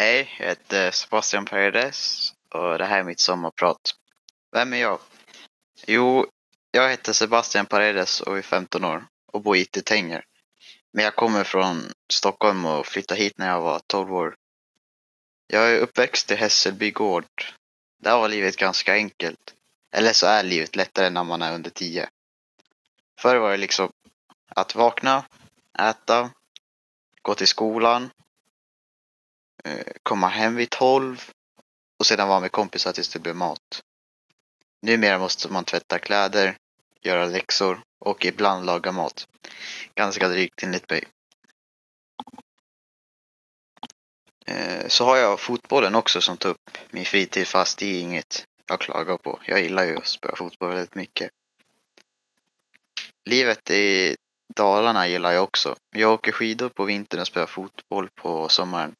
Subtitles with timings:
[0.00, 3.94] Hej, jag heter Sebastian Paredes och det här är mitt sommarprat.
[4.52, 4.98] Vem är jag?
[5.86, 6.26] Jo,
[6.70, 10.24] jag heter Sebastian Paredes och är 15 år och bor i Tänger.
[10.92, 11.82] Men jag kommer från
[12.12, 14.36] Stockholm och flyttade hit när jag var 12 år.
[15.46, 17.44] Jag är uppväxt i Hässelby gård.
[18.02, 19.54] Där var livet ganska enkelt.
[19.92, 22.08] Eller så är livet lättare när man är under 10.
[23.20, 23.92] Förr var det liksom
[24.48, 25.24] att vakna,
[25.78, 26.30] äta,
[27.22, 28.10] gå till skolan,
[29.68, 31.30] Eh, komma hem vid 12
[31.98, 33.82] och sedan vara med kompisar tills det blev mat.
[34.82, 36.56] Numera måste man tvätta kläder,
[37.00, 39.28] göra läxor och ibland laga mat.
[39.94, 41.04] Ganska drygt enligt mig.
[44.46, 48.46] Eh, så har jag fotbollen också som tar upp min fritid fast det är inget
[48.66, 49.40] jag klagar på.
[49.44, 51.30] Jag gillar ju att spela fotboll väldigt mycket.
[53.24, 54.16] Livet i
[54.54, 55.76] Dalarna gillar jag också.
[55.90, 58.94] Jag åker skidor på vintern och spelar fotboll på sommaren.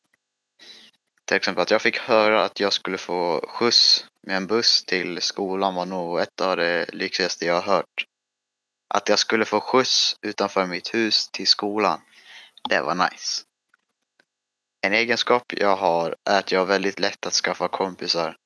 [1.28, 5.22] Till exempel att jag fick höra att jag skulle få skjuts med en buss till
[5.22, 8.04] skolan var nog ett av det lyxigaste jag har hört.
[8.94, 12.00] Att jag skulle få skjuts utanför mitt hus till skolan,
[12.68, 13.42] det var nice.
[14.80, 18.36] En egenskap jag har är att jag har väldigt lätt att skaffa kompisar.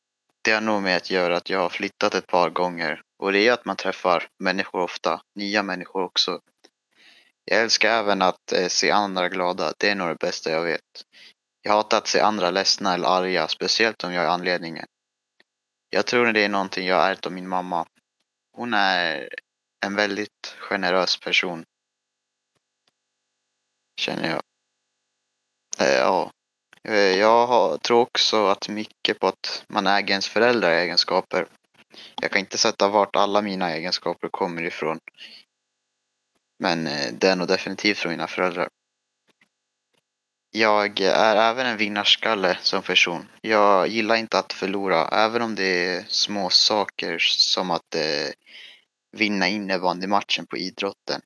[0.44, 3.48] Det har nog med att göra att jag har flyttat ett par gånger och det
[3.48, 6.40] är att man träffar människor ofta, nya människor också.
[7.44, 11.04] Jag älskar även att eh, se andra glada, det är nog det bästa jag vet.
[11.62, 14.86] Jag hatar att se andra ledsna eller arga, speciellt om jag är anledningen.
[15.90, 17.86] Jag tror det är någonting jag ärvt av min mamma.
[18.52, 19.28] Hon är
[19.86, 21.64] en väldigt generös person.
[24.00, 24.42] Känner jag.
[25.78, 26.32] Eh, ja.
[26.84, 31.46] Eh, jag har, tror också att mycket på att man äger ens föräldrar egenskaper.
[32.20, 35.00] Jag kan inte sätta vart alla mina egenskaper kommer ifrån.
[36.58, 38.68] Men det är nog definitivt från mina föräldrar.
[40.54, 43.28] Jag är även en vinnarskalle som person.
[43.40, 48.30] Jag gillar inte att förlora, även om det är små saker som att eh,
[49.12, 51.20] vinna innebandymatchen på idrotten.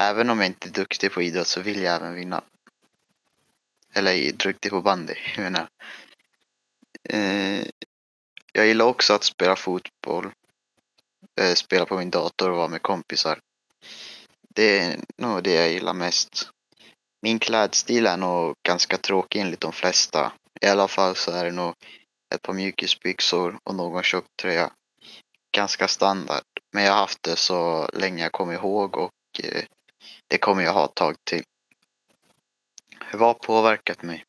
[0.00, 2.44] Även om jag inte är duktig på idrott så vill jag även vinna.
[3.94, 5.68] Eller duktig på bandy, jag menar.
[7.08, 7.66] Eh,
[8.52, 10.32] jag gillar också att spela fotboll.
[11.40, 13.40] Eh, spela på min dator och vara med kompisar.
[14.48, 16.52] Det är nog det jag gillar mest.
[17.22, 20.32] Min klädstil är nog ganska tråkig enligt de flesta.
[20.60, 21.74] I alla fall så är det nog
[22.34, 24.72] ett par mjukisbyxor och någon tjock tröja.
[25.56, 26.44] Ganska standard.
[26.72, 29.10] Men jag har haft det så länge jag kommer ihåg och
[29.42, 29.64] eh,
[30.28, 31.42] det kommer jag ha ett tag till.
[33.12, 34.24] Vad har påverkat mig?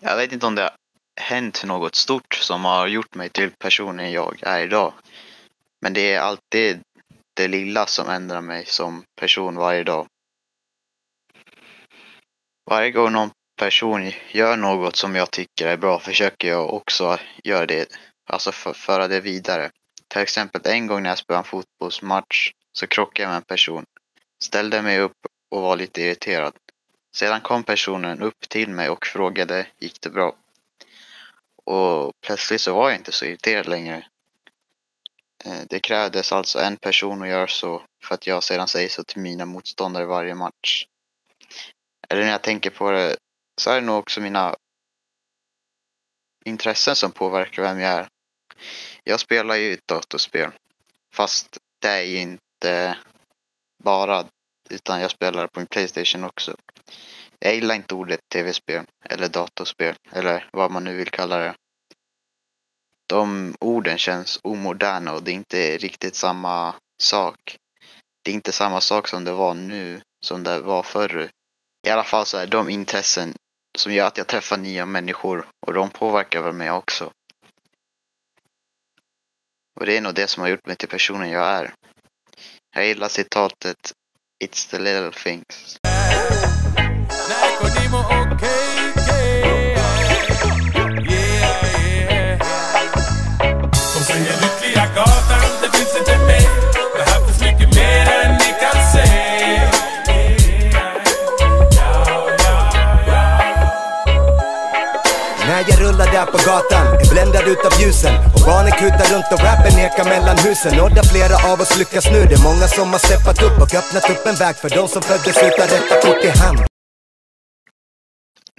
[0.00, 0.76] Jag vet inte om det har
[1.20, 4.92] hänt något stort som har gjort mig till personen jag är idag.
[5.80, 6.80] Men det är alltid
[7.34, 10.06] det lilla som ändrar mig som person varje dag.
[12.66, 17.66] Varje gång någon person gör något som jag tycker är bra försöker jag också göra
[17.66, 17.88] det,
[18.26, 19.70] alltså för, föra det vidare.
[20.08, 23.84] Till exempel en gång när jag spelade en fotbollsmatch så krockade jag med en person.
[24.42, 26.54] Ställde mig upp och var lite irriterad.
[27.16, 30.36] Sedan kom personen upp till mig och frågade gick det bra?
[31.64, 34.06] Och plötsligt så var jag inte så irriterad längre.
[35.44, 39.04] Eh, det krävdes alltså en person att göra så för att jag sedan säger så
[39.04, 40.86] till mina motståndare varje match.
[42.14, 43.16] Eller när jag tänker på det
[43.60, 44.56] så är det nog också mina
[46.44, 48.08] intressen som påverkar vem jag är.
[49.04, 50.50] Jag spelar ju ett datorspel.
[51.14, 52.98] Fast det är ju inte
[53.84, 54.26] bara
[54.70, 56.56] utan jag spelar på min Playstation också.
[57.38, 61.54] Jag gillar inte ordet tv-spel eller datorspel eller vad man nu vill kalla det.
[63.08, 67.56] De orden känns omoderna och det är inte riktigt samma sak.
[68.22, 71.30] Det är inte samma sak som det var nu som det var förr.
[71.84, 73.34] I alla fall så är de intressen
[73.78, 77.12] som gör att jag träffar nya människor och de påverkar väl mig också.
[79.80, 81.74] Och det är nog det som har gjort mig till personen jag är.
[82.74, 83.92] Jag gillar citatet
[84.44, 85.78] It's the little things.
[106.14, 110.38] Där på gatan är bländad utav ljusen Och barnen kutar runt och rappen ekar mellan
[110.46, 113.56] husen Och där flera av oss lyckas nu Det är många som har steppat upp
[113.62, 116.58] och öppnat upp en väg för de som föddes utan rätta kort i hand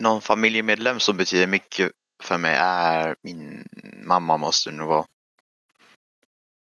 [0.06, 1.92] Någon familjemedlem som betyder mycket
[2.28, 3.68] för mig är min
[4.12, 5.06] mamma måste nog vara.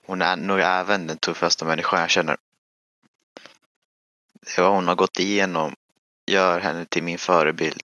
[0.06, 2.36] Hon är nog även den tuffaste människan jag känner.
[4.40, 5.74] Det vad hon har gått igenom
[6.26, 7.84] gör henne till min förebild.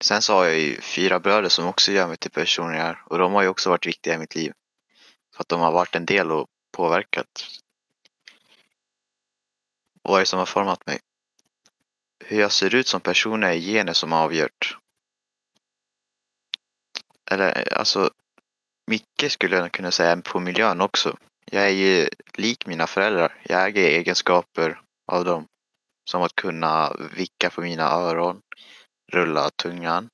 [0.00, 3.02] Sen så har jag ju fyra bröder som också gör mig till person jag är.
[3.06, 4.52] Och de har ju också varit viktiga i mitt liv.
[5.34, 7.44] För att de har varit en del och påverkat.
[10.02, 11.00] Vad är det som har format mig?
[12.24, 14.78] Hur jag ser ut som person är gener som har avgjort.
[17.30, 18.10] Eller alltså,
[18.86, 21.16] mycket skulle jag kunna säga på miljön också.
[21.44, 23.40] Jag är ju lik mina föräldrar.
[23.42, 25.46] Jag äger egenskaper av dem.
[26.04, 28.42] Som att kunna vicka på mina öron,
[29.12, 30.08] rulla tungan.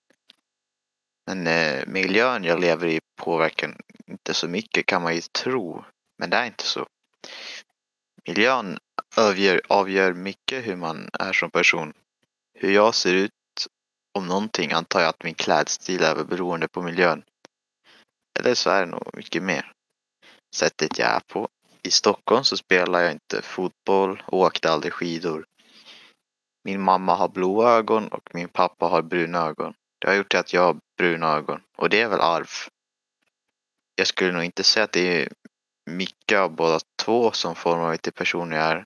[1.26, 3.76] Men eh, miljön jag lever i påverkar
[4.06, 5.85] inte så mycket kan man ju tro.
[6.19, 6.87] Men det är inte så.
[8.29, 8.79] Miljön
[9.17, 11.93] avgör, avgör mycket hur man är som person.
[12.58, 13.31] Hur jag ser ut
[14.19, 17.23] om någonting antar jag att min klädstil är beroende på miljön.
[18.38, 19.73] Eller så är det nog mycket mer.
[20.56, 21.49] Sättet jag är på.
[21.82, 25.46] I Stockholm så spelar jag inte fotboll och åkte aldrig skidor.
[26.64, 29.75] Min mamma har blåa ögon och min pappa har bruna ögon.
[29.99, 32.49] Det har gjort att jag har bruna ögon och det är väl arv.
[33.94, 35.28] Jag skulle nog inte säga att det är
[35.90, 38.84] mycket av båda två som formar mig till person jag är.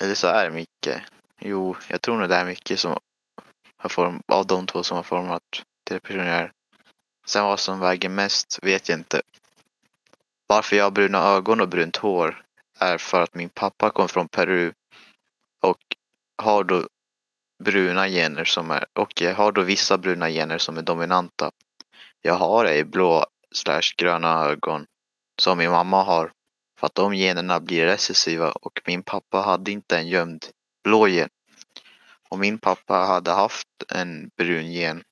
[0.00, 1.02] Eller så är det mycket.
[1.38, 2.98] Jo, jag tror nog det är mycket som
[3.76, 5.42] har form, av de två som har format
[5.84, 6.52] till person jag är.
[7.26, 9.22] Sen vad som väger mest vet jag inte.
[10.46, 12.41] Varför jag har bruna ögon och brunt hår
[12.82, 14.72] är för att min pappa kom från Peru
[15.62, 15.78] och
[16.42, 16.88] har då
[17.64, 21.50] bruna gener som är, och jag har då vissa bruna gener som är dominanta.
[22.22, 24.86] Jag har ej blå slash gröna ögon
[25.42, 26.32] som min mamma har
[26.80, 30.46] för att de generna blir recessiva och min pappa hade inte en gömd
[30.84, 31.28] blå gen.
[32.28, 35.02] Om min pappa hade haft en brun gen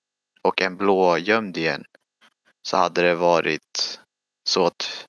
[0.42, 1.84] och en blå gömd gen
[2.62, 4.00] så hade det varit
[4.48, 5.08] så att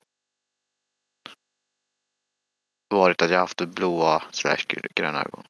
[2.92, 4.66] varit att jag haft blåa slash
[4.96, 5.44] gröna ögon.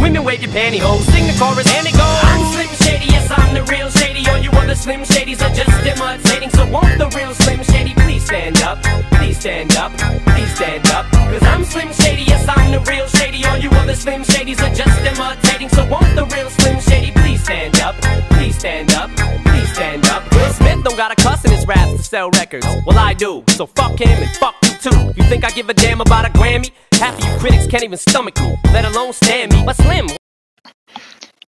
[0.00, 2.20] Women wave your pantyhose, sing the chorus and it goes.
[2.22, 4.28] I'm Slim Shady, yes I'm the real Shady.
[4.28, 6.50] All you other Slim Shadys are just imitating.
[6.50, 8.82] So won't the real Slim Shady please stand up?
[9.12, 9.92] Please stand up,
[10.34, 11.06] please stand up.
[11.12, 13.44] Cause I'm Slim Shady, yes I'm the real Shady.
[13.46, 15.68] All you other Slim Shadys are just imitating.
[15.70, 17.94] So won't the real Slim Shady please stand up?
[18.30, 19.10] Please stand up,
[19.44, 20.22] please stand up.
[20.32, 22.66] Will Smith don't got a cuss in his raps to sell records.
[22.86, 25.12] Well I do, so fuck him and fuck you too.
[25.16, 26.70] You think I give a damn about a Grammy?
[27.00, 29.62] Half of you critics can't even stomach me, let alone stand me.
[29.66, 30.06] But Slim,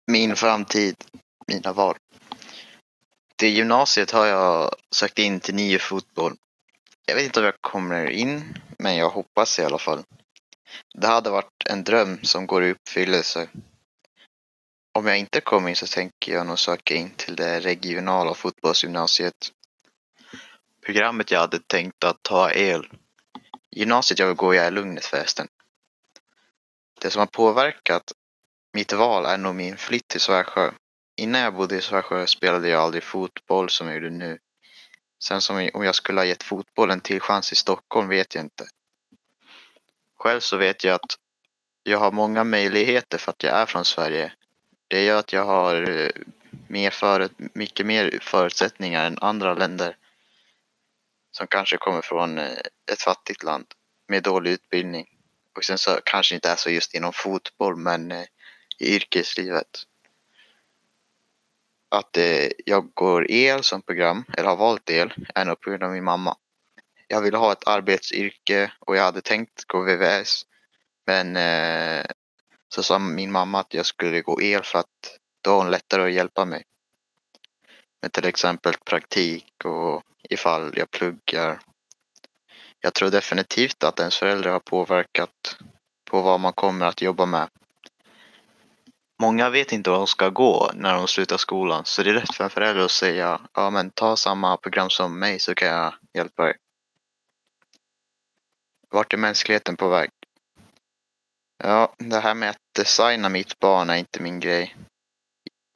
[0.08, 0.96] Min framtid,
[1.48, 1.96] mina val.
[3.36, 6.34] Till gymnasiet har jag sökt in till nio fotboll.
[7.06, 10.04] Jag vet inte om jag kommer in, men jag hoppas i alla fall.
[10.96, 13.50] Det hade varit en dröm som går i uppfyllelse.
[14.94, 19.52] Om jag inte kommer in så tänker jag nog söka in till det regionala fotbollsgymnasiet.
[20.86, 22.88] Programmet jag hade tänkt att ta är el.
[23.78, 25.48] Gymnasiet jag går jag är Lugnet förresten.
[27.02, 28.12] Det som har påverkat
[28.74, 30.72] mitt val är nog min flytt till Svärsjö.
[31.18, 34.40] Innan jag bodde i Svärsjö spelade jag aldrig fotboll som jag gjorde nu.
[35.24, 38.44] Sen som om jag skulle ha gett fotbollen en till chans i Stockholm vet jag
[38.44, 38.68] inte.
[40.20, 41.18] Själv så vet jag att
[41.84, 44.34] jag har många möjligheter för att jag är från Sverige.
[44.88, 46.10] Det gör att jag har eh,
[46.68, 49.98] mer för, mycket mer förutsättningar än andra länder
[51.38, 52.58] som kanske kommer från eh,
[52.92, 53.66] ett fattigt land
[54.08, 55.08] med dålig utbildning.
[55.56, 58.26] Och sen så kanske inte är så just inom fotboll men eh,
[58.80, 59.84] i yrkeslivet.
[61.90, 65.84] Att eh, jag går el som program, eller har valt el, är nog på grund
[65.84, 66.38] av min mamma.
[67.08, 70.46] Jag ville ha ett arbetsyrke och jag hade tänkt gå VVS.
[71.06, 71.38] Men
[72.70, 76.04] så sa min mamma att jag skulle gå el för att då har hon lättare
[76.04, 76.64] att hjälpa mig.
[78.02, 81.60] Med till exempel praktik och ifall jag pluggar.
[82.80, 85.58] Jag tror definitivt att ens föräldrar har påverkat
[86.10, 87.50] på vad man kommer att jobba med.
[89.22, 92.36] Många vet inte vad de ska gå när de slutar skolan så det är rätt
[92.36, 95.94] för en förälder att säga ja men ta samma program som mig så kan jag
[96.14, 96.56] hjälpa dig.
[98.90, 100.10] Vart är mänskligheten på väg?
[101.64, 104.76] Ja, det här med att designa mitt barn är inte min grej.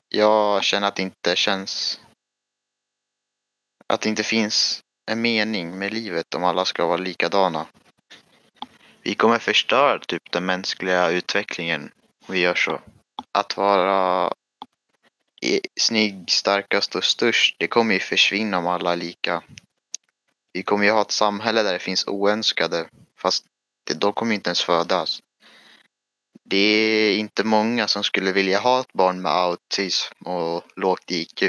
[0.10, 2.00] Jag känner att det inte känns...
[3.92, 7.66] Att det inte finns en mening med livet om alla ska vara likadana.
[9.02, 11.92] Vi kommer förstöra typ den mänskliga utvecklingen
[12.28, 12.82] om vi gör så.
[13.32, 14.34] Att vara
[15.80, 19.44] snygg, starkast och störst, det kommer ju försvinna om alla är lika.
[20.54, 23.46] Vi kommer ju ha ett samhälle där det finns oönskade, fast
[23.84, 25.22] det, de kommer inte ens födas.
[26.44, 31.44] Det är inte många som skulle vilja ha ett barn med autism och lågt IQ.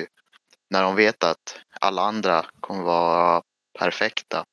[0.70, 3.42] När de vet att alla andra kommer vara
[3.78, 4.44] perfekta.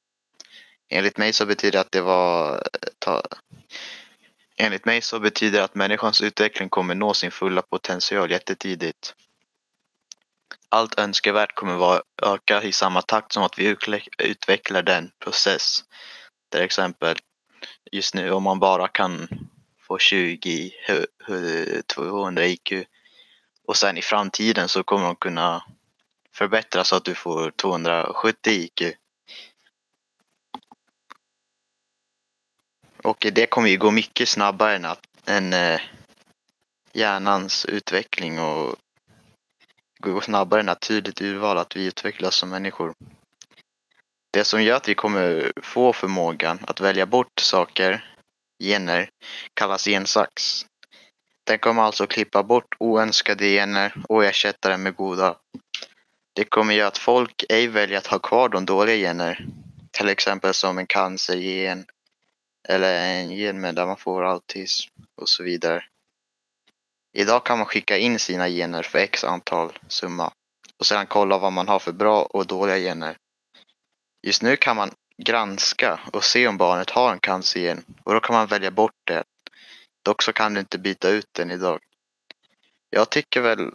[0.89, 2.63] Enligt mig så betyder det att det var
[2.99, 3.21] ta,
[4.57, 9.15] Enligt mig så betyder det att människans utveckling kommer nå sin fulla potential jättetidigt.
[10.69, 13.75] Allt önskvärt kommer vara öka i samma takt som att vi
[14.17, 15.83] utvecklar den process.
[16.51, 17.17] Till exempel
[17.91, 19.27] just nu om man bara kan
[19.87, 20.71] få 20
[21.95, 22.73] 200 IQ
[23.67, 25.63] och sen i framtiden så kommer de kunna
[26.35, 28.81] förbättra så att du får 270 IQ.
[33.03, 35.81] Och det kommer ju gå mycket snabbare än, att, än eh,
[36.93, 38.75] hjärnans utveckling och
[39.99, 42.93] gå snabbare än naturligt urval att vi utvecklas som människor.
[44.31, 48.15] Det som gör att vi kommer få förmågan att välja bort saker,
[48.63, 49.09] gener,
[49.53, 50.65] kallas gensax.
[51.43, 55.35] Den kommer alltså klippa bort oönskade gener och ersätta dem med goda.
[56.39, 59.45] Det kommer göra att folk ej väljer att ha kvar de dåliga gener.
[59.91, 61.85] Till exempel som en cancergen
[62.67, 64.89] eller en gen med där man får autism
[65.21, 65.83] och så vidare.
[67.13, 70.31] Idag kan man skicka in sina gener för x antal summa
[70.77, 73.17] och sedan kolla vad man har för bra och dåliga gener.
[74.21, 74.91] Just nu kan man
[75.23, 79.23] granska och se om barnet har en cancergen och då kan man välja bort det.
[80.03, 81.79] Dock så kan du inte byta ut den idag.
[82.89, 83.71] Jag tycker väl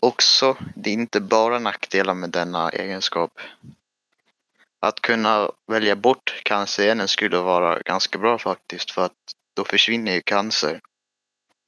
[0.00, 3.40] också det är inte bara nackdelar med denna egenskap.
[4.80, 10.20] Att kunna välja bort cancergenen skulle vara ganska bra faktiskt för att då försvinner ju
[10.20, 10.80] cancer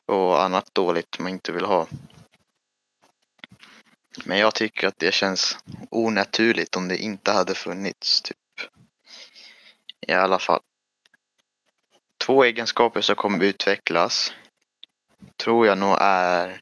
[0.06, 1.86] och annat dåligt man inte vill ha.
[4.24, 5.58] Men jag tycker att det känns
[5.90, 8.22] onaturligt om det inte hade funnits.
[8.22, 8.36] Typ.
[10.00, 10.60] I alla fall.
[12.18, 14.32] Två egenskaper som kommer utvecklas
[15.36, 16.60] tror jag nog är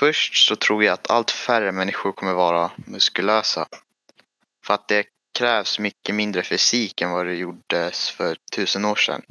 [0.00, 3.66] Först så tror jag att allt färre människor kommer vara muskulösa.
[4.66, 5.06] För att det
[5.38, 9.22] krävs mycket mindre fysik än vad det gjordes för tusen år sedan.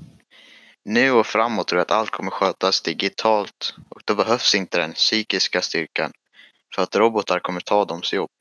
[0.86, 4.94] Nu och framåt tror jag att allt kommer skötas digitalt och då behövs inte den
[4.94, 6.12] psykiska styrkan
[6.76, 8.32] för att robotar kommer ta dems jobb.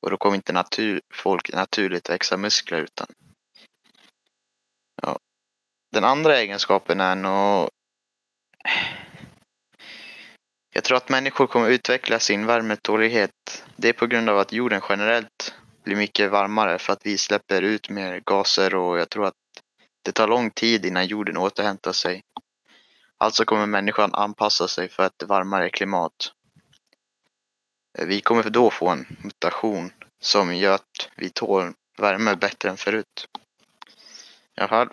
[0.00, 3.06] Och då kommer inte natur, folk naturligt växa muskler utan.
[5.02, 5.18] Ja.
[5.92, 7.70] Den andra egenskapen är nog
[10.74, 13.64] jag tror att människor kommer utveckla sin värmetålighet.
[13.76, 17.62] Det är på grund av att jorden generellt blir mycket varmare för att vi släpper
[17.62, 19.34] ut mer gaser och jag tror att
[20.02, 22.22] det tar lång tid innan jorden återhämtar sig.
[23.18, 26.32] Alltså kommer människan anpassa sig för ett varmare klimat.
[27.98, 33.28] Vi kommer då få en mutation som gör att vi tål värme bättre än förut.
[34.54, 34.88] Jaha.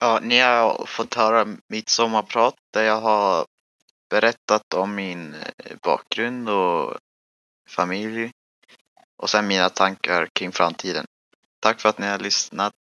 [0.00, 3.46] Ja, ni har fått höra mitt sommarprat där jag har
[4.10, 6.96] berättat om min eh, bakgrund och
[7.68, 8.30] familj
[9.16, 11.04] och sen mina tankar kring framtiden.
[11.60, 12.74] Tack för att ni har lyssnat.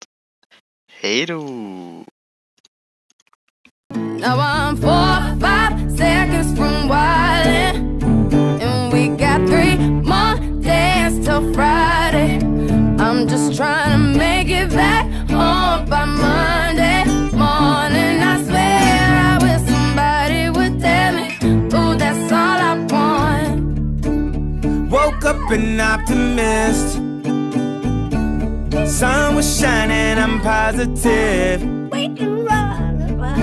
[0.92, 1.42] Hej då!
[3.94, 7.25] Now I'm four, five seconds from wildin'.
[25.52, 26.96] An optimist.
[28.98, 31.75] Sun was shining, I'm positive.